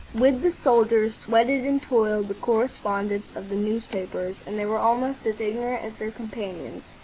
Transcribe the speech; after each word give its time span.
With 0.15 0.41
the 0.41 0.51
soldiers 0.51 1.13
sweated 1.23 1.63
and 1.63 1.79
toiled 1.79 2.27
the 2.27 2.33
correspondents 2.33 3.27
of 3.35 3.49
the 3.49 3.55
newspapers, 3.55 4.37
and 4.47 4.57
they 4.57 4.65
were 4.65 4.79
almost 4.79 5.27
as 5.27 5.39
ignorant 5.39 5.83
as 5.83 5.93
their 5.99 6.09
companions. 6.09 6.85